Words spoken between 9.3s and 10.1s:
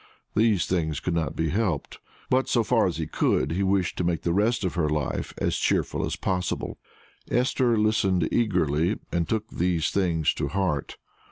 these